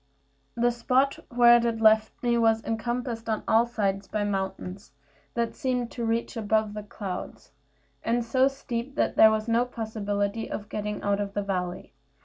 The 0.55 0.71
spot 0.71 1.19
where 1.29 1.57
it 1.63 1.79
left 1.79 2.23
me 2.23 2.35
was 2.35 2.63
encompassed 2.63 3.29
on 3.29 3.43
all 3.47 3.67
sides 3.67 4.07
by 4.07 4.23
mountains, 4.23 4.93
that 5.35 5.53
seemed 5.53 5.91
to 5.91 6.03
reach 6.07 6.35
above 6.35 6.73
the 6.73 6.81
clouds, 6.81 7.51
and 8.03 8.25
so 8.25 8.47
steep 8.47 8.95
that 8.95 9.15
there 9.15 9.29
was 9.29 9.47
no 9.47 9.63
possibility 9.63 10.49
of 10.49 10.69
getting 10.69 11.03
out 11.03 11.19
of 11.21 11.35
the 11.35 11.43
valley. 11.43 11.93